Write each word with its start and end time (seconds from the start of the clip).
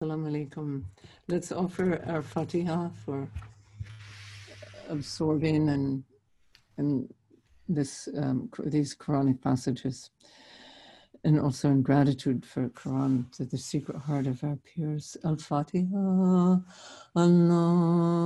Assalamu 0.00 0.30
alaikum. 0.30 0.84
Let's 1.26 1.50
offer 1.50 2.00
our 2.06 2.22
Fatiha 2.22 2.90
for 3.04 3.28
absorbing 4.88 5.68
and 5.70 6.04
and 6.76 7.12
this 7.68 8.08
um, 8.16 8.48
these 8.64 8.94
Quranic 8.94 9.42
passages, 9.42 10.10
and 11.24 11.40
also 11.40 11.70
in 11.70 11.82
gratitude 11.82 12.46
for 12.46 12.68
Quran 12.68 13.28
to 13.32 13.44
the 13.44 13.58
secret 13.58 13.98
heart 13.98 14.28
of 14.28 14.44
our 14.44 14.54
peers. 14.64 15.16
Al 15.24 15.34
Fatiha. 15.34 16.60
Allahumma 17.16 18.20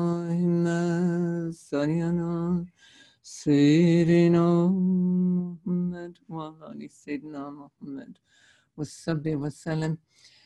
salli 1.54 2.02
ala 2.02 2.66
Sayyidina 3.24 4.70
Muhammad 5.64 6.18
wa 6.28 6.52
ali 6.68 6.88
Sayyidina 6.88 7.50
Muhammad 7.50 8.18
wa 8.76 8.84
sallam. 8.84 9.96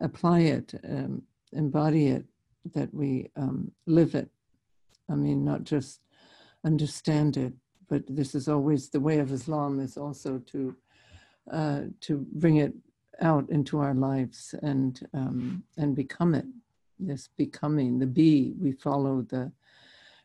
apply 0.00 0.40
it, 0.40 0.74
um, 0.88 1.22
embody 1.52 2.08
it, 2.08 2.24
that 2.74 2.92
we 2.92 3.30
um, 3.36 3.72
live 3.86 4.14
it. 4.14 4.28
I 5.08 5.14
mean, 5.14 5.44
not 5.44 5.64
just 5.64 6.00
understand 6.64 7.36
it, 7.36 7.52
but 7.88 8.02
this 8.08 8.34
is 8.34 8.48
always 8.48 8.88
the 8.88 9.00
way 9.00 9.18
of 9.18 9.32
Islam 9.32 9.80
is 9.80 9.96
also 9.96 10.38
to 10.38 10.76
uh, 11.50 11.80
to 12.00 12.26
bring 12.32 12.56
it 12.56 12.72
out 13.20 13.48
into 13.50 13.78
our 13.78 13.94
lives 13.94 14.54
and 14.62 15.06
um, 15.12 15.64
and 15.76 15.96
become 15.96 16.34
it. 16.34 16.46
This 16.98 17.28
becoming 17.36 17.98
the 17.98 18.06
be. 18.06 18.54
We 18.58 18.72
follow 18.72 19.22
the 19.22 19.50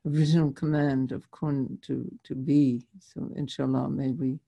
original 0.06 0.52
command 0.52 1.12
of 1.12 1.30
kun 1.32 1.80
to 1.84 2.12
to 2.24 2.36
be. 2.36 2.84
So, 3.00 3.32
inshallah, 3.36 3.90
may 3.90 4.12
we 4.12 4.40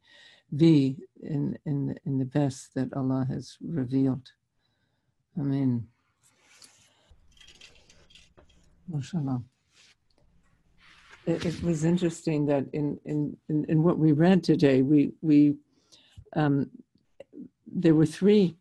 be 0.56 0.98
in 1.22 1.58
in 1.66 1.98
in 2.06 2.20
the 2.20 2.26
best 2.26 2.74
that 2.76 2.94
Allah 2.94 3.26
has 3.30 3.58
revealed. 3.62 4.32
Amen. 5.40 5.88
MashaAllah. 8.92 9.44
It, 11.28 11.46
it, 11.46 11.64
was 11.64 11.84
interesting 11.84 12.46
that 12.46 12.66
in, 12.74 13.00
in, 13.06 13.36
in, 13.50 13.66
in, 13.66 13.84
what 13.84 14.00
we 14.00 14.14
read 14.14 14.44
today, 14.44 14.82
we, 14.82 15.12
we 15.22 15.56
um, 16.36 16.70
there 17.68 17.94
were 17.94 18.06
three 18.06 18.56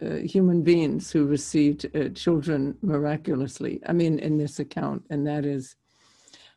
uh, 0.00 0.16
human 0.16 0.62
beings 0.62 1.10
who 1.10 1.24
received 1.26 1.86
uh, 1.96 2.10
children 2.10 2.76
miraculously. 2.82 3.80
I 3.86 3.92
mean, 3.92 4.18
in 4.18 4.36
this 4.36 4.58
account, 4.60 5.02
and 5.10 5.26
that 5.26 5.44
is 5.44 5.74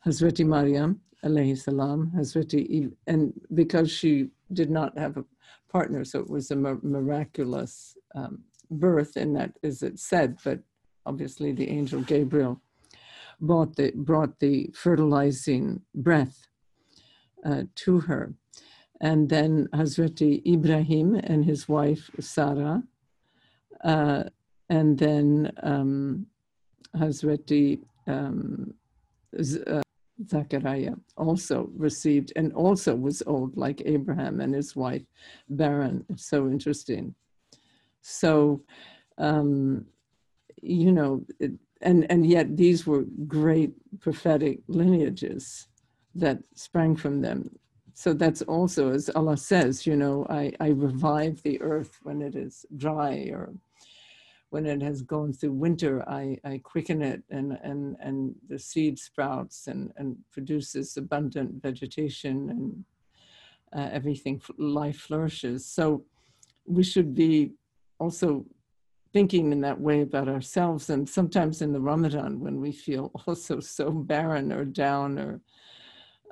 Hazreti 0.05 0.43
Maryam, 0.43 0.99
alayhi 1.23 1.57
salam, 1.57 2.11
Hazreti, 2.15 2.91
and 3.07 3.33
because 3.53 3.89
she 3.89 4.27
did 4.51 4.69
not 4.69 4.95
have 4.97 5.17
a 5.17 5.25
partner, 5.71 6.03
so 6.03 6.19
it 6.19 6.29
was 6.29 6.51
a 6.51 6.55
miraculous 6.55 7.97
um, 8.13 8.43
birth, 8.69 9.15
and 9.15 9.35
that 9.35 9.51
is 9.61 9.83
it 9.83 9.99
said, 9.99 10.37
but 10.43 10.59
obviously 11.05 11.51
the 11.51 11.69
angel 11.69 12.01
Gabriel 12.01 12.61
brought 13.39 13.75
the, 13.75 13.91
brought 13.95 14.39
the 14.39 14.69
fertilizing 14.73 15.81
breath 15.95 16.47
uh, 17.45 17.63
to 17.75 17.99
her. 18.01 18.33
And 19.01 19.29
then 19.29 19.67
Hazreti 19.73 20.41
Ibrahim 20.47 21.15
and 21.15 21.43
his 21.43 21.67
wife 21.67 22.09
Sarah, 22.19 22.83
uh, 23.83 24.23
and 24.69 24.97
then 24.97 25.51
um, 25.61 26.27
Hazreti 26.97 27.81
um, 28.07 28.73
uh, 29.67 29.81
Zachariah 30.25 30.95
also 31.17 31.69
received 31.75 32.31
and 32.35 32.53
also 32.53 32.95
was 32.95 33.23
old 33.25 33.57
like 33.57 33.81
Abraham 33.85 34.39
and 34.39 34.53
his 34.53 34.75
wife 34.75 35.03
barren. 35.49 36.05
It's 36.09 36.25
so 36.29 36.47
interesting. 36.47 37.15
So, 38.03 38.61
um, 39.17 39.85
you 40.61 40.91
know, 40.91 41.25
and, 41.81 42.05
and 42.11 42.27
yet 42.27 42.55
these 42.55 42.85
were 42.85 43.05
great 43.27 43.71
prophetic 43.99 44.59
lineages 44.67 45.67
that 46.15 46.39
sprang 46.53 46.95
from 46.95 47.21
them. 47.21 47.49
So 47.93 48.13
that's 48.13 48.41
also, 48.41 48.91
as 48.91 49.09
Allah 49.09 49.37
says, 49.37 49.87
you 49.87 49.95
know, 49.95 50.25
I, 50.29 50.51
I 50.59 50.69
revive 50.69 51.41
the 51.43 51.61
earth 51.61 51.99
when 52.03 52.21
it 52.21 52.35
is 52.35 52.65
dry 52.77 53.29
or 53.31 53.53
when 54.49 54.65
it 54.65 54.81
has 54.81 55.01
gone 55.01 55.33
through 55.33 55.53
winter, 55.53 56.07
I, 56.07 56.37
I 56.43 56.59
quicken 56.63 57.01
it 57.01 57.23
and, 57.29 57.57
and, 57.63 57.95
and 57.99 58.35
the 58.49 58.59
seed 58.59 58.99
sprouts 58.99 59.67
and, 59.67 59.91
and 59.97 60.17
produces 60.31 60.97
abundant 60.97 61.61
vegetation 61.61 62.49
and 62.49 62.85
uh, 63.75 63.89
everything, 63.91 64.41
life 64.57 64.97
flourishes. 64.97 65.65
So 65.65 66.03
we 66.65 66.83
should 66.83 67.15
be 67.15 67.53
also 67.99 68.45
thinking 69.13 69.51
in 69.51 69.61
that 69.61 69.79
way 69.79 70.01
about 70.01 70.27
ourselves. 70.27 70.89
And 70.89 71.07
sometimes 71.07 71.61
in 71.61 71.71
the 71.71 71.79
Ramadan, 71.79 72.39
when 72.39 72.59
we 72.59 72.71
feel 72.71 73.11
also 73.27 73.59
so 73.59 73.91
barren 73.91 74.51
or 74.51 74.65
down 74.65 75.19
or, 75.19 75.41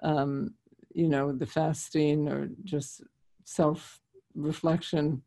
um, 0.03 0.55
you 0.93 1.07
know, 1.07 1.31
the 1.31 1.45
fasting 1.45 2.27
or 2.27 2.49
just 2.63 3.01
self 3.45 4.01
reflection, 4.35 5.21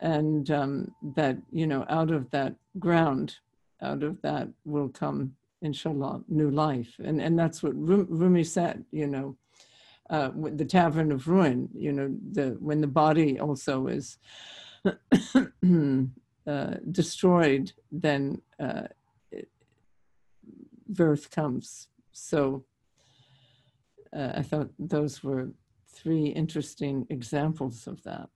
and 0.00 0.50
um, 0.50 0.92
that, 1.14 1.36
you 1.52 1.66
know, 1.66 1.86
out 1.88 2.10
of 2.10 2.28
that 2.30 2.56
ground, 2.80 3.36
out 3.80 4.02
of 4.02 4.20
that 4.22 4.48
will 4.64 4.88
come, 4.88 5.36
inshallah, 5.60 6.22
new 6.28 6.50
life. 6.50 6.96
And, 6.98 7.20
and 7.20 7.38
that's 7.38 7.62
what 7.62 7.74
Rumi 7.76 8.42
said, 8.42 8.84
you 8.90 9.06
know. 9.06 9.36
Uh, 10.10 10.30
the 10.34 10.64
tavern 10.64 11.12
of 11.12 11.28
ruin, 11.28 11.68
you 11.74 11.92
know, 11.92 12.14
the 12.32 12.56
when 12.58 12.80
the 12.80 12.86
body 12.86 13.38
also 13.38 13.86
is 13.86 14.18
uh, 16.46 16.74
destroyed, 16.90 17.72
then 17.90 18.40
uh, 18.58 18.82
birth 20.88 21.30
comes. 21.30 21.88
So 22.12 22.64
uh, 24.12 24.32
I 24.36 24.42
thought 24.42 24.70
those 24.78 25.22
were 25.22 25.50
three 25.88 26.26
interesting 26.26 27.06
examples 27.10 27.86
of 27.86 28.02
that. 28.02 28.28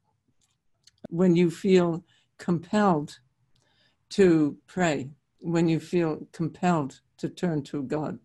When 1.09 1.37
you 1.37 1.51
feel 1.51 2.05
compelled 2.39 3.19
to 4.11 4.57
pray, 4.67 5.11
when 5.39 5.69
you 5.69 5.81
feel 5.81 6.27
compelled 6.33 7.01
to 7.19 7.29
turn 7.29 7.63
to 7.65 7.83
God, 7.83 8.19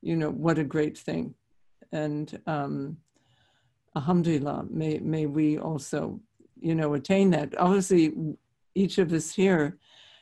you 0.00 0.16
know, 0.16 0.30
what 0.30 0.58
a 0.58 0.64
great 0.64 0.98
thing. 0.98 1.34
And 1.92 2.40
um, 2.46 2.96
Alhamdulillah, 3.94 4.66
may, 4.70 4.98
may 4.98 5.26
we 5.26 5.58
also 5.58 6.20
you 6.62 6.74
know, 6.74 6.94
attain 6.94 7.30
that. 7.30 7.58
Obviously, 7.58 8.12
each 8.74 8.98
of 8.98 9.12
us 9.12 9.34
here 9.34 9.78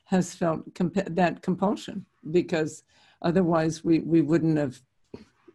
has 0.06 0.34
felt 0.34 0.74
comp- 0.74 1.14
that 1.14 1.42
compulsion 1.42 2.04
because 2.30 2.82
otherwise 3.22 3.84
we, 3.84 4.00
we 4.00 4.22
wouldn't 4.22 4.58
have, 4.58 4.80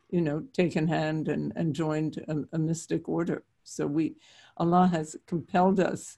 you 0.10 0.22
know, 0.22 0.44
taken 0.54 0.88
hand 0.88 1.28
and, 1.28 1.52
and 1.56 1.74
joined 1.74 2.24
a, 2.28 2.56
a 2.56 2.60
mystic 2.60 3.10
order. 3.10 3.44
So 3.64 3.88
we, 3.88 4.16
Allah 4.58 4.88
has 4.94 5.16
compelled 5.28 5.80
us 5.80 6.18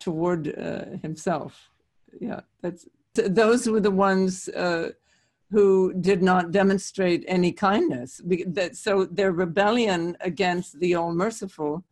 toward 0.00 0.58
uh, 0.58 0.98
Himself. 1.02 1.70
Yeah, 2.20 2.40
that's 2.60 2.86
those 3.14 3.68
were 3.68 3.80
the 3.80 3.90
ones 3.90 4.48
uh, 4.48 4.90
who 5.50 5.94
did 5.94 6.22
not 6.22 6.50
demonstrate 6.50 7.24
any 7.26 7.52
kindness. 7.52 8.20
That 8.46 8.76
so 8.76 9.04
their 9.04 9.32
rebellion 9.32 10.16
against 10.20 10.80
the 10.80 10.94
All 10.96 11.14
Merciful 11.14 11.84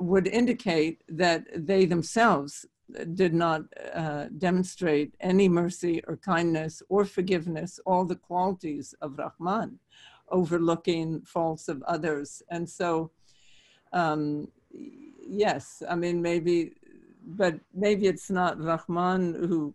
would 0.00 0.26
indicate 0.26 1.02
that 1.08 1.44
they 1.54 1.84
themselves 1.84 2.66
did 3.14 3.34
not 3.34 3.62
uh, 3.94 4.26
demonstrate 4.38 5.14
any 5.20 5.48
mercy 5.48 6.02
or 6.08 6.16
kindness 6.16 6.82
or 6.88 7.04
forgiveness, 7.04 7.78
all 7.86 8.04
the 8.04 8.16
qualities 8.16 8.94
of 9.00 9.18
Rahman, 9.18 9.78
overlooking 10.30 11.20
faults 11.20 11.68
of 11.68 11.82
others. 11.84 12.42
And 12.50 12.68
so, 12.68 13.10
um, 13.92 14.48
yes, 14.72 15.82
I 15.88 15.94
mean, 15.94 16.20
maybe, 16.22 16.72
but 17.24 17.60
maybe 17.74 18.06
it's 18.06 18.30
not 18.30 18.60
Rahman 18.60 19.34
who, 19.34 19.74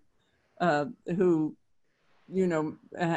uh, 0.60 0.86
who, 1.16 1.56
you 2.28 2.48
know, 2.48 2.75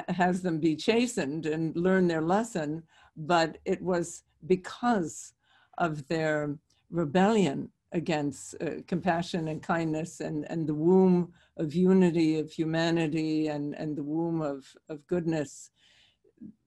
has 0.08 0.42
them 0.42 0.58
be 0.60 0.76
chastened 0.76 1.46
and 1.46 1.74
learn 1.74 2.06
their 2.06 2.20
lesson, 2.20 2.82
but 3.16 3.58
it 3.64 3.80
was 3.82 4.22
because 4.46 5.32
of 5.78 6.06
their 6.08 6.56
rebellion 6.90 7.70
against 7.92 8.54
uh, 8.60 8.82
compassion 8.86 9.48
and 9.48 9.62
kindness 9.62 10.20
and, 10.20 10.44
and 10.50 10.66
the 10.66 10.74
womb 10.74 11.32
of 11.56 11.74
unity 11.74 12.38
of 12.38 12.50
humanity 12.50 13.48
and, 13.48 13.74
and 13.74 13.96
the 13.96 14.02
womb 14.02 14.42
of, 14.42 14.66
of 14.88 15.06
goodness. 15.06 15.70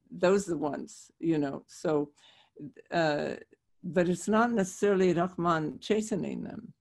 Those 0.09 0.47
are 0.47 0.51
the 0.51 0.57
ones, 0.57 1.11
you 1.19 1.37
know. 1.37 1.63
So, 1.67 2.09
uh, 2.91 3.33
but 3.83 4.09
it's 4.09 4.27
not 4.27 4.51
necessarily 4.51 5.13
Rahman 5.13 5.79
chastening 5.79 6.43
them. 6.43 6.73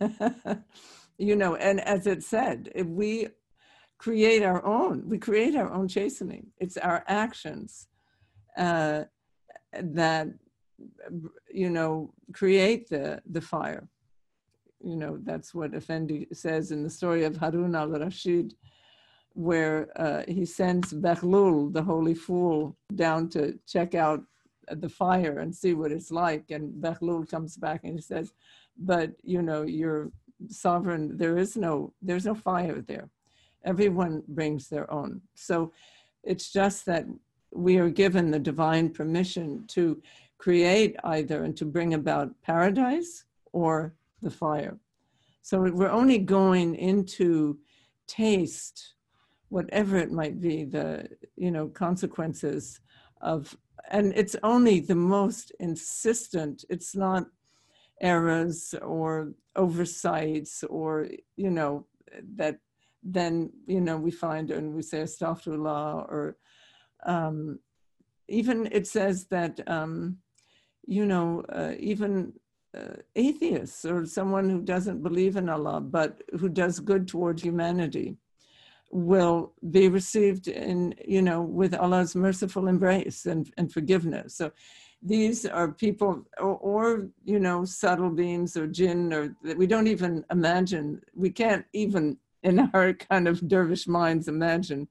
you 1.18 1.36
know, 1.36 1.56
and 1.56 1.80
as 1.80 2.06
it 2.06 2.22
said, 2.22 2.70
we 2.86 3.28
create 3.98 4.42
our 4.42 4.64
own, 4.64 5.08
we 5.08 5.18
create 5.18 5.54
our 5.56 5.72
own 5.72 5.88
chastening. 5.88 6.48
It's 6.58 6.76
our 6.76 7.04
actions 7.06 7.88
uh, 8.56 9.04
that 9.72 10.28
you 11.52 11.70
know, 11.70 12.12
create 12.32 12.88
the, 12.88 13.20
the 13.30 13.40
fire. 13.40 13.88
You 14.84 14.96
know, 14.96 15.18
that's 15.22 15.54
what 15.54 15.74
Effendi 15.74 16.26
says 16.32 16.72
in 16.72 16.82
the 16.82 16.90
story 16.90 17.24
of 17.24 17.36
Harun 17.36 17.74
al-Rashid, 17.74 18.54
where 19.34 19.88
uh, 19.96 20.24
he 20.28 20.44
sends 20.44 20.92
Behlul, 20.92 21.72
the 21.72 21.82
holy 21.82 22.14
fool, 22.14 22.76
down 22.94 23.28
to 23.30 23.58
check 23.66 23.94
out 23.94 24.22
the 24.68 24.88
fire 24.88 25.38
and 25.38 25.54
see 25.54 25.74
what 25.74 25.92
it's 25.92 26.10
like. 26.10 26.50
And 26.50 26.72
Behlul 26.82 27.28
comes 27.30 27.56
back 27.56 27.84
and 27.84 27.94
he 27.94 28.00
says, 28.00 28.32
but 28.76 29.12
you 29.22 29.42
know, 29.42 29.62
you're 29.62 30.10
sovereign, 30.48 31.16
there 31.16 31.38
is 31.38 31.56
no, 31.56 31.92
there's 32.02 32.26
no 32.26 32.34
fire 32.34 32.80
there. 32.80 33.08
Everyone 33.64 34.22
brings 34.28 34.68
their 34.68 34.90
own. 34.90 35.20
So 35.34 35.72
it's 36.24 36.52
just 36.52 36.84
that 36.86 37.06
we 37.54 37.76
are 37.78 37.90
given 37.90 38.30
the 38.30 38.38
divine 38.38 38.90
permission 38.90 39.64
to 39.68 40.02
create 40.42 40.96
either 41.04 41.44
and 41.44 41.56
to 41.56 41.64
bring 41.64 41.94
about 41.94 42.34
paradise 42.42 43.24
or 43.52 43.94
the 44.22 44.30
fire. 44.30 44.76
So 45.42 45.60
we're 45.60 45.98
only 46.00 46.18
going 46.18 46.74
into 46.74 47.58
taste, 48.08 48.94
whatever 49.50 49.96
it 49.98 50.10
might 50.10 50.40
be, 50.40 50.64
the 50.64 51.08
you 51.36 51.52
know 51.52 51.68
consequences 51.68 52.80
of, 53.20 53.56
and 53.90 54.12
it's 54.16 54.36
only 54.42 54.80
the 54.80 55.00
most 55.18 55.52
insistent. 55.60 56.64
It's 56.68 56.96
not 56.96 57.26
errors 58.00 58.74
or 58.82 59.32
oversights 59.54 60.64
or 60.64 61.08
you 61.36 61.50
know 61.50 61.86
that 62.36 62.56
then 63.04 63.50
you 63.66 63.80
know 63.80 63.96
we 63.96 64.10
find 64.10 64.50
and 64.50 64.74
we 64.74 64.82
say 64.82 65.02
astaghfirullah 65.02 66.08
or 66.14 66.36
um, 67.06 67.60
even 68.28 68.68
it 68.72 68.86
says 68.86 69.26
that 69.26 69.60
um, 69.68 70.18
you 70.86 71.06
know, 71.06 71.44
uh, 71.48 71.72
even 71.78 72.32
uh, 72.76 72.96
atheists 73.16 73.84
or 73.84 74.06
someone 74.06 74.48
who 74.48 74.60
doesn't 74.62 75.02
believe 75.02 75.36
in 75.36 75.48
Allah, 75.48 75.80
but 75.80 76.22
who 76.38 76.48
does 76.48 76.80
good 76.80 77.06
toward 77.06 77.40
humanity 77.40 78.16
will 78.90 79.52
be 79.70 79.88
received 79.88 80.48
in, 80.48 80.94
you 81.06 81.22
know, 81.22 81.40
with 81.40 81.74
Allah's 81.74 82.14
merciful 82.14 82.68
embrace 82.68 83.26
and, 83.26 83.50
and 83.56 83.72
forgiveness. 83.72 84.36
So 84.36 84.52
these 85.02 85.46
are 85.46 85.68
people, 85.68 86.24
or, 86.38 86.56
or, 86.58 87.08
you 87.24 87.40
know, 87.40 87.64
subtle 87.64 88.10
beings 88.10 88.56
or 88.56 88.66
jinn, 88.66 89.12
or 89.12 89.34
that 89.42 89.56
we 89.56 89.66
don't 89.66 89.86
even 89.86 90.24
imagine, 90.30 91.00
we 91.14 91.30
can't 91.30 91.64
even 91.72 92.18
in 92.42 92.70
our 92.74 92.92
kind 92.92 93.28
of 93.28 93.46
dervish 93.48 93.86
minds 93.86 94.28
imagine 94.28 94.88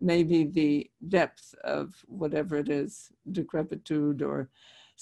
maybe 0.00 0.44
the 0.44 0.90
depth 1.08 1.54
of 1.64 1.94
whatever 2.06 2.56
it 2.56 2.68
is, 2.68 3.10
decrepitude 3.30 4.22
or 4.22 4.48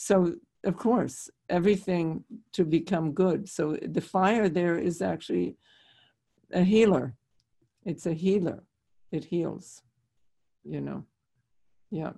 so 0.01 0.35
of 0.65 0.77
course, 0.77 1.31
everything 1.49 2.25
to 2.53 2.65
become 2.65 3.13
good. 3.13 3.49
So 3.49 3.77
the 3.83 4.01
fire 4.01 4.49
there 4.49 4.79
is 4.79 5.03
actually 5.03 5.57
a 6.53 6.63
healer. 6.63 7.15
It's 7.85 8.07
a 8.07 8.13
healer. 8.13 8.65
It 9.11 9.25
heals, 9.25 9.83
you 10.65 10.81
know. 10.81 11.05
Yeah. 11.91 12.13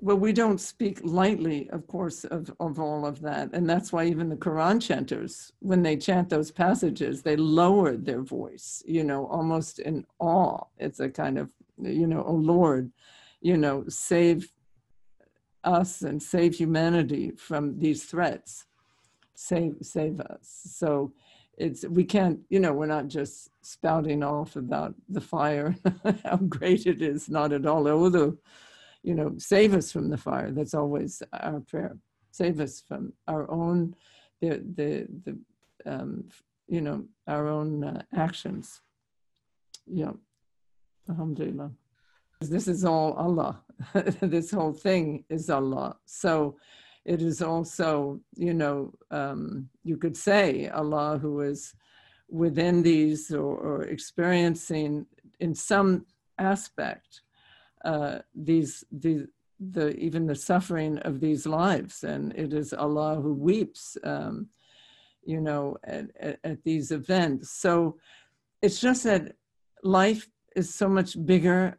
Well, 0.00 0.16
we 0.16 0.32
don't 0.32 0.60
speak 0.60 1.00
lightly, 1.02 1.68
of 1.70 1.86
course, 1.86 2.24
of, 2.24 2.54
of 2.60 2.78
all 2.78 3.04
of 3.04 3.20
that. 3.22 3.50
And 3.52 3.68
that's 3.68 3.92
why 3.92 4.04
even 4.06 4.28
the 4.28 4.36
Quran 4.36 4.80
chanters, 4.80 5.52
when 5.58 5.82
they 5.82 5.96
chant 5.96 6.28
those 6.28 6.52
passages, 6.52 7.22
they 7.22 7.36
lower 7.36 7.96
their 7.96 8.22
voice, 8.22 8.82
you 8.86 9.02
know, 9.02 9.26
almost 9.26 9.80
in 9.80 10.06
awe. 10.20 10.62
It's 10.78 11.00
a 11.00 11.08
kind 11.08 11.36
of, 11.36 11.50
you 11.82 12.06
know, 12.06 12.24
oh 12.24 12.34
Lord, 12.34 12.92
you 13.40 13.56
know, 13.56 13.84
save 13.88 14.52
us 15.64 16.02
and 16.02 16.22
save 16.22 16.54
humanity 16.54 17.32
from 17.32 17.78
these 17.78 18.04
threats. 18.04 18.66
Save, 19.34 19.76
save 19.82 20.20
us. 20.20 20.62
So 20.76 21.12
it's, 21.56 21.84
we 21.86 22.04
can't, 22.04 22.40
you 22.48 22.60
know, 22.60 22.72
we're 22.72 22.86
not 22.86 23.08
just 23.08 23.50
spouting 23.62 24.22
off 24.22 24.56
about 24.56 24.94
the 25.08 25.20
fire, 25.20 25.76
how 26.24 26.36
great 26.36 26.86
it 26.86 27.02
is, 27.02 27.28
not 27.28 27.52
at 27.52 27.66
all. 27.66 27.88
Although, 27.88 28.38
you 29.02 29.14
know, 29.14 29.34
save 29.38 29.74
us 29.74 29.92
from 29.92 30.10
the 30.10 30.16
fire. 30.16 30.50
That's 30.50 30.74
always 30.74 31.22
our 31.32 31.60
prayer. 31.60 31.96
Save 32.30 32.60
us 32.60 32.82
from 32.86 33.12
our 33.26 33.50
own, 33.50 33.94
the, 34.40 34.62
the, 34.74 35.06
the 35.24 35.38
um, 35.86 36.28
you 36.68 36.80
know, 36.80 37.04
our 37.26 37.48
own 37.48 37.82
uh, 37.82 38.02
actions. 38.14 38.80
Yeah. 39.86 40.12
Alhamdulillah. 41.08 41.70
This 42.40 42.68
is 42.68 42.84
all 42.84 43.14
Allah. 43.14 43.62
this 44.20 44.50
whole 44.50 44.72
thing 44.72 45.24
is 45.28 45.50
Allah. 45.50 45.96
So 46.04 46.56
it 47.04 47.22
is 47.22 47.42
also, 47.42 48.20
you 48.36 48.54
know, 48.54 48.92
um, 49.10 49.68
you 49.84 49.96
could 49.96 50.16
say 50.16 50.68
Allah 50.68 51.18
who 51.18 51.40
is 51.40 51.74
within 52.28 52.82
these 52.82 53.32
or, 53.32 53.56
or 53.56 53.82
experiencing 53.84 55.06
in 55.40 55.54
some 55.54 56.04
aspect 56.38 57.22
uh, 57.84 58.18
these, 58.34 58.84
the 58.90 59.28
even 59.96 60.26
the 60.26 60.34
suffering 60.34 60.98
of 60.98 61.20
these 61.20 61.46
lives, 61.46 62.04
and 62.04 62.32
it 62.34 62.52
is 62.52 62.72
Allah 62.72 63.16
who 63.20 63.34
weeps, 63.34 63.96
um, 64.04 64.48
you 65.24 65.40
know, 65.40 65.76
at, 65.84 66.06
at, 66.20 66.38
at 66.44 66.62
these 66.62 66.92
events. 66.92 67.50
So 67.50 67.96
it's 68.62 68.80
just 68.80 69.04
that 69.04 69.34
life 69.82 70.28
is 70.54 70.74
so 70.74 70.88
much 70.88 71.24
bigger 71.26 71.78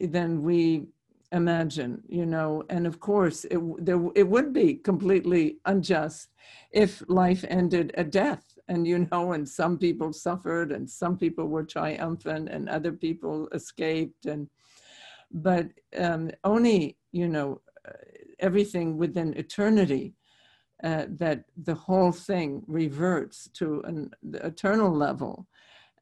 than 0.00 0.42
we 0.42 0.86
imagine, 1.32 2.02
you 2.08 2.26
know, 2.26 2.64
and 2.70 2.86
of 2.86 3.00
course 3.00 3.44
it, 3.44 3.60
there, 3.84 4.00
it 4.14 4.28
would 4.28 4.52
be 4.52 4.74
completely 4.74 5.58
unjust 5.64 6.28
if 6.72 7.02
life 7.08 7.44
ended 7.48 7.92
at 7.96 8.10
death. 8.10 8.58
And, 8.68 8.86
you 8.86 9.08
know, 9.10 9.32
and 9.32 9.48
some 9.48 9.78
people 9.78 10.12
suffered 10.12 10.72
and 10.72 10.88
some 10.88 11.16
people 11.16 11.46
were 11.46 11.64
triumphant 11.64 12.48
and 12.48 12.68
other 12.68 12.92
people 12.92 13.48
escaped. 13.52 14.26
And, 14.26 14.48
but 15.32 15.68
um, 15.98 16.30
only, 16.44 16.96
you 17.12 17.28
know, 17.28 17.60
everything 18.38 18.96
within 18.96 19.34
eternity 19.36 20.14
uh, 20.82 21.04
that 21.08 21.44
the 21.62 21.74
whole 21.74 22.12
thing 22.12 22.62
reverts 22.66 23.48
to 23.54 23.82
an 23.82 24.10
eternal 24.34 24.90
level 24.90 25.46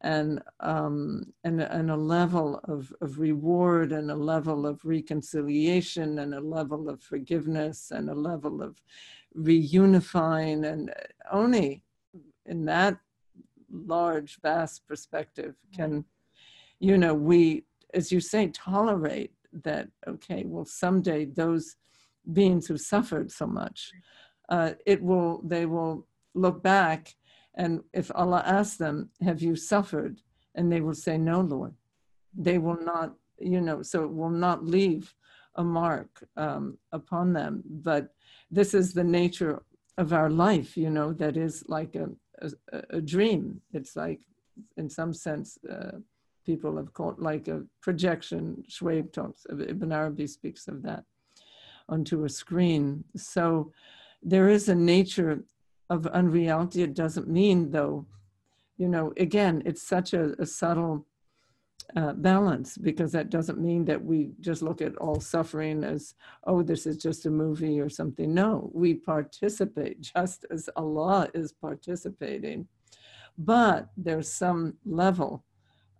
and 0.02 0.40
um, 0.60 1.32
and, 1.42 1.60
and 1.60 1.90
a 1.90 1.96
level 1.96 2.60
of, 2.64 2.92
of 3.00 3.18
reward 3.18 3.92
and 3.92 4.10
a 4.10 4.16
level 4.16 4.66
of 4.66 4.84
reconciliation 4.84 6.20
and 6.20 6.34
a 6.34 6.40
level 6.40 6.88
of 6.88 7.02
forgiveness 7.02 7.90
and 7.90 8.08
a 8.08 8.14
level 8.14 8.62
of 8.62 8.80
reunifying. 9.36 10.70
And 10.70 10.92
only 11.32 11.82
in 12.46 12.64
that 12.66 12.98
large 13.70 14.40
vast 14.40 14.86
perspective 14.86 15.54
can 15.76 16.04
you 16.80 16.96
know 16.96 17.14
we 17.14 17.64
as 17.94 18.10
you 18.10 18.20
say 18.20 18.48
tolerate 18.48 19.32
that 19.52 19.88
okay 20.06 20.44
well 20.46 20.64
someday 20.64 21.26
those 21.26 21.76
beings 22.32 22.66
who 22.66 22.76
suffered 22.76 23.30
so 23.30 23.46
much 23.46 23.90
uh, 24.48 24.72
it 24.86 25.02
will 25.02 25.42
they 25.44 25.66
will 25.66 26.06
look 26.34 26.62
back 26.62 27.14
and 27.58 27.82
if 27.92 28.10
Allah 28.14 28.42
asks 28.46 28.76
them, 28.76 29.10
Have 29.20 29.42
you 29.42 29.56
suffered? 29.56 30.20
And 30.54 30.72
they 30.72 30.80
will 30.80 30.94
say, 30.94 31.18
No, 31.18 31.40
Lord. 31.40 31.74
They 32.34 32.58
will 32.58 32.80
not, 32.82 33.14
you 33.38 33.60
know, 33.60 33.82
so 33.82 34.04
it 34.04 34.12
will 34.12 34.30
not 34.30 34.64
leave 34.64 35.12
a 35.56 35.64
mark 35.64 36.24
um, 36.36 36.78
upon 36.92 37.32
them. 37.32 37.62
But 37.68 38.14
this 38.50 38.74
is 38.74 38.92
the 38.92 39.04
nature 39.04 39.62
of 39.98 40.12
our 40.12 40.30
life, 40.30 40.76
you 40.76 40.88
know, 40.88 41.12
that 41.14 41.36
is 41.36 41.64
like 41.66 41.96
a, 41.96 42.08
a, 42.40 42.82
a 42.90 43.00
dream. 43.00 43.60
It's 43.72 43.96
like, 43.96 44.20
in 44.76 44.88
some 44.88 45.12
sense, 45.12 45.58
uh, 45.68 45.98
people 46.46 46.76
have 46.76 46.92
called 46.92 47.18
like 47.18 47.48
a 47.48 47.64
projection. 47.80 48.62
Schweib 48.70 49.12
talks, 49.12 49.46
Ibn 49.50 49.92
Arabi 49.92 50.28
speaks 50.28 50.68
of 50.68 50.82
that 50.82 51.04
onto 51.88 52.24
a 52.24 52.28
screen. 52.28 53.02
So 53.16 53.72
there 54.22 54.48
is 54.48 54.68
a 54.68 54.74
nature 54.74 55.42
of 55.90 56.06
unreality. 56.08 56.82
It 56.82 56.94
doesn't 56.94 57.28
mean, 57.28 57.70
though, 57.70 58.06
you 58.76 58.88
know, 58.88 59.12
again, 59.16 59.62
it's 59.64 59.82
such 59.82 60.12
a, 60.12 60.34
a 60.40 60.46
subtle 60.46 61.06
uh, 61.96 62.12
balance 62.12 62.76
because 62.76 63.12
that 63.12 63.30
doesn't 63.30 63.58
mean 63.58 63.84
that 63.86 64.04
we 64.04 64.32
just 64.40 64.62
look 64.62 64.82
at 64.82 64.96
all 64.96 65.20
suffering 65.20 65.82
as, 65.84 66.14
oh, 66.44 66.62
this 66.62 66.86
is 66.86 66.96
just 66.96 67.26
a 67.26 67.30
movie 67.30 67.80
or 67.80 67.88
something. 67.88 68.34
No, 68.34 68.70
we 68.74 68.94
participate 68.94 70.00
just 70.14 70.44
as 70.50 70.68
Allah 70.76 71.28
is 71.34 71.52
participating. 71.52 72.68
But 73.38 73.88
there's 73.96 74.30
some 74.30 74.74
level 74.84 75.44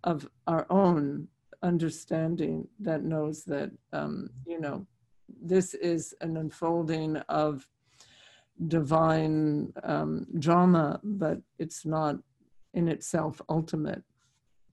of 0.03 0.29
our 0.47 0.67
own 0.69 1.27
understanding 1.63 2.67
that 2.79 3.03
knows 3.03 3.43
that, 3.45 3.71
um, 3.93 4.29
you 4.45 4.59
know, 4.59 4.85
this 5.41 5.73
is 5.73 6.13
an 6.21 6.37
unfolding 6.37 7.17
of 7.29 7.67
divine 8.67 9.71
um, 9.83 10.25
drama, 10.39 10.99
but 11.03 11.39
it's 11.57 11.85
not 11.85 12.17
in 12.73 12.87
itself 12.87 13.41
ultimate. 13.49 14.03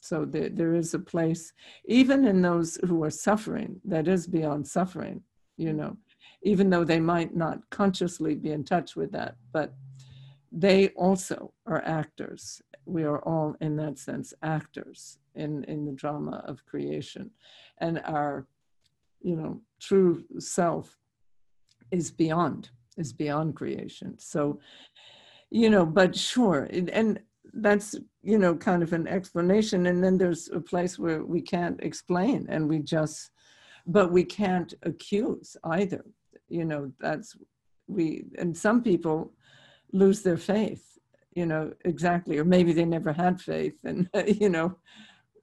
So 0.01 0.25
there, 0.25 0.49
there 0.49 0.75
is 0.75 0.95
a 0.95 0.99
place, 0.99 1.53
even 1.87 2.27
in 2.27 2.43
those 2.43 2.79
who 2.87 3.03
are 3.03 3.11
suffering, 3.11 3.81
that 3.85 4.09
is 4.09 4.27
beyond 4.27 4.67
suffering, 4.67 5.23
you 5.57 5.73
know, 5.73 5.97
even 6.43 6.71
though 6.71 6.85
they 6.85 7.01
might 7.01 7.35
not 7.35 7.59
consciously 7.71 8.35
be 8.35 8.53
in 8.53 8.65
touch 8.65 8.95
with 8.95 9.13
that, 9.13 9.37
but 9.53 9.75
they 10.53 10.89
also 10.91 11.53
are 11.67 11.83
actors. 11.85 12.63
We 12.85 13.03
are 13.05 13.21
all, 13.25 13.57
in 13.61 13.77
that 13.77 13.99
sense, 13.99 14.33
actors 14.43 15.19
in, 15.35 15.65
in 15.65 15.85
the 15.85 15.93
drama 15.93 16.43
of 16.47 16.65
creation. 16.67 17.31
And 17.79 18.01
our, 18.05 18.47
you 19.23 19.35
know, 19.35 19.61
true 19.81 20.25
self 20.39 20.97
is 21.91 22.11
beyond, 22.11 22.71
is 22.97 23.13
beyond 23.13 23.57
creation. 23.57 24.19
So, 24.19 24.61
you 25.51 25.71
know, 25.71 25.87
but 25.87 26.17
sure, 26.17 26.65
and- 26.71 26.91
and 26.91 27.21
that's, 27.55 27.95
you 28.23 28.39
know, 28.39 28.55
kind 28.57 28.83
of 28.83 28.93
an 28.93 29.07
explanation. 29.07 29.87
And 29.87 30.03
then 30.03 30.19
there's 30.19 30.49
a 30.51 30.61
place 30.61 30.99
where 30.99 31.25
we 31.25 31.41
can't 31.41 31.81
explain 31.83 32.47
and 32.49 32.69
we 32.69 32.81
just, 32.81 33.31
but 33.87 34.13
we 34.13 34.25
can't 34.25 34.75
accuse 34.83 35.57
either. 35.65 36.05
You 36.49 36.65
know, 36.65 36.93
that's, 37.01 37.37
we, 37.87 38.25
and 38.39 38.57
some 38.57 38.83
people 38.83 39.33
lose 39.93 40.23
their 40.23 40.37
faith, 40.37 40.99
you 41.35 41.47
know, 41.47 41.73
exactly, 41.85 42.39
or 42.39 42.45
maybe 42.45 42.73
they 42.73 42.85
never 42.85 43.13
had 43.13 43.41
faith 43.41 43.79
and, 43.85 44.09
you 44.41 44.49
know, 44.49 44.77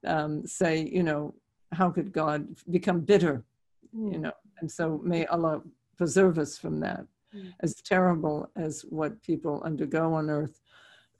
um, 0.06 0.46
say, 0.46 0.86
you 0.86 1.02
know, 1.02 1.34
how 1.72 1.90
could 1.90 2.12
God 2.12 2.46
become 2.70 3.00
bitter, 3.00 3.44
you 3.92 4.18
know? 4.18 4.32
And 4.60 4.70
so 4.70 5.00
may 5.02 5.26
Allah 5.26 5.62
preserve 5.96 6.38
us 6.38 6.58
from 6.58 6.80
that. 6.80 7.06
Mm. 7.34 7.52
As 7.60 7.74
terrible 7.76 8.50
as 8.56 8.84
what 8.88 9.22
people 9.22 9.62
undergo 9.64 10.14
on 10.14 10.30
earth, 10.30 10.60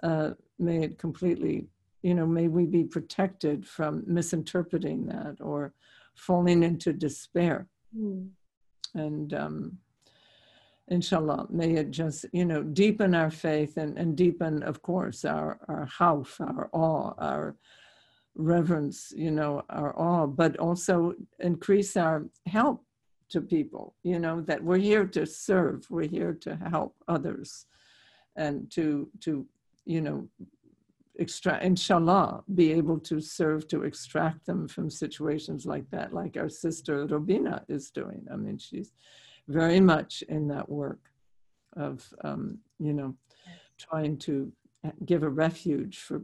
uh, 0.03 0.31
may 0.59 0.83
it 0.85 0.99
completely, 0.99 1.67
you 2.03 2.15
know, 2.15 2.27
may 2.27 2.49
we 2.49 2.67
be 2.67 2.85
protected 2.85 3.67
from 3.67 4.05
misinterpreting 4.07 5.07
that 5.07 5.37
or 5.41 5.73
falling 6.15 6.63
into 6.63 6.93
despair. 6.93 7.67
Mm. 7.97 8.29
And 8.95 9.35
um, 9.35 9.79
inshallah, 10.89 11.47
may 11.51 11.75
it 11.75 11.91
just, 11.91 12.27
you 12.33 12.45
know, 12.45 12.63
deepen 12.63 13.15
our 13.15 13.31
faith 13.31 13.77
and, 13.77 13.99
and 13.99 14.17
deepen, 14.17 14.63
of 14.63 14.83
course, 14.83 15.25
our, 15.25 15.59
our 15.69 15.87
house, 15.87 16.37
our 16.41 16.69
awe, 16.73 17.15
our 17.19 17.57
reverence, 18.37 19.13
you 19.17 19.31
know, 19.31 19.63
our 19.71 19.99
awe, 19.99 20.27
but 20.27 20.57
also 20.59 21.15
increase 21.41 21.97
our 21.97 22.27
help 22.47 22.85
to 23.35 23.41
people, 23.41 23.95
you 24.05 24.19
know, 24.21 24.41
that 24.41 24.63
we're 24.63 24.85
here 24.93 25.07
to 25.07 25.27
serve, 25.27 25.85
we're 25.91 26.07
here 26.19 26.33
to 26.47 26.55
help 26.71 26.95
others 27.09 27.67
and 28.37 28.71
to, 28.71 29.09
to, 29.25 29.45
you 29.85 30.01
know, 30.01 30.29
extract, 31.19 31.65
inshallah, 31.65 32.45
be 32.55 32.71
able 32.73 32.99
to 33.01 33.21
serve 33.21 33.67
to 33.69 33.83
extract 33.83 34.47
them 34.47 34.69
from 34.69 34.89
situations 34.89 35.67
like 35.67 35.89
that, 35.91 36.15
like 36.15 36.37
our 36.37 36.49
sister 36.49 37.07
Robina 37.07 37.65
is 37.69 37.91
doing. 37.91 38.25
I 38.33 38.37
mean, 38.37 38.57
she's 38.59 38.93
very 39.49 39.81
much 39.81 40.23
in 40.29 40.47
that 40.49 40.69
work 40.69 41.03
of, 41.77 41.97
um, 42.23 42.59
you 42.79 42.93
know, 42.93 43.17
trying 43.79 44.17
to 44.19 44.53
give 45.05 45.23
a 45.25 45.29
refuge 45.47 45.99
for 45.99 46.19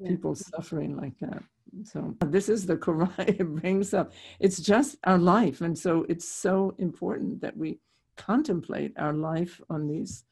Yeah. 0.00 0.10
people 0.10 0.34
suffering 0.34 0.96
like 1.02 1.18
that. 1.20 1.42
So 1.84 2.14
this 2.26 2.48
is 2.48 2.66
the 2.66 2.76
Quran. 2.76 3.10
It 3.40 3.54
brings 3.54 3.94
up, 3.94 4.12
it's 4.40 4.60
just 4.60 4.96
our 5.04 5.18
life. 5.18 5.60
And 5.60 5.78
so 5.78 6.06
it's 6.08 6.28
so 6.28 6.74
important 6.78 7.40
that 7.40 7.56
we 7.56 7.78
contemplate 8.16 8.92
our 8.98 9.12
life 9.12 9.60
on 9.70 9.86
these 9.86 10.24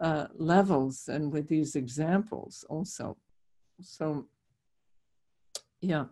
uh, 0.00 0.26
levels 0.36 1.08
and 1.08 1.32
with 1.32 1.48
these 1.48 1.76
examples 1.76 2.64
also. 2.68 3.16
So, 3.80 4.26
yeah. 5.80 6.06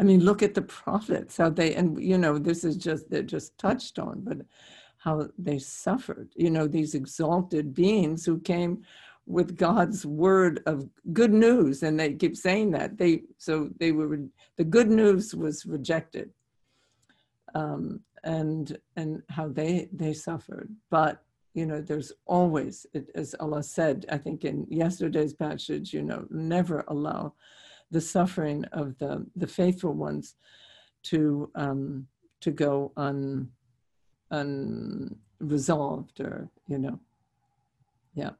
I 0.00 0.04
mean, 0.04 0.20
look 0.20 0.42
at 0.42 0.54
the 0.54 0.62
prophets, 0.62 1.36
how 1.36 1.50
they, 1.50 1.74
and 1.74 2.00
you 2.02 2.18
know, 2.18 2.38
this 2.38 2.64
is 2.64 2.76
just, 2.76 3.10
they're 3.10 3.22
just 3.22 3.58
touched 3.58 3.98
on, 3.98 4.22
but 4.22 4.38
how 4.98 5.28
they 5.38 5.58
suffered, 5.58 6.30
you 6.36 6.50
know, 6.50 6.66
these 6.66 6.94
exalted 6.94 7.74
beings 7.74 8.24
who 8.24 8.40
came 8.40 8.82
with 9.26 9.56
God's 9.56 10.06
word 10.06 10.62
of 10.66 10.88
good 11.12 11.32
news. 11.32 11.82
And 11.82 11.98
they 11.98 12.14
keep 12.14 12.36
saying 12.36 12.70
that 12.72 12.96
they, 12.96 13.22
so 13.38 13.70
they 13.78 13.92
were, 13.92 14.20
the 14.56 14.64
good 14.64 14.88
news 14.88 15.34
was 15.34 15.66
rejected. 15.66 16.30
Um, 17.54 18.00
and, 18.24 18.76
and 18.96 19.22
how 19.28 19.48
they, 19.48 19.88
they 19.92 20.12
suffered. 20.12 20.68
But, 20.90 21.22
you 21.54 21.64
know, 21.64 21.80
there's 21.80 22.12
always, 22.26 22.86
it, 22.92 23.08
as 23.14 23.34
Allah 23.40 23.62
said, 23.62 24.04
I 24.10 24.18
think 24.18 24.44
in 24.44 24.66
yesterday's 24.68 25.32
passage, 25.32 25.92
you 25.94 26.02
know, 26.02 26.26
never 26.30 26.84
allow 26.88 27.34
the 27.90 28.00
suffering 28.00 28.64
of 28.72 28.98
the, 28.98 29.24
the 29.36 29.46
faithful 29.46 29.92
ones 29.92 30.34
to, 31.04 31.50
um, 31.54 32.08
to 32.40 32.50
go 32.50 32.92
un, 32.96 33.48
unresolved 34.30 36.20
or, 36.20 36.50
you 36.68 36.78
know, 36.78 36.98
yeah. 38.14 38.30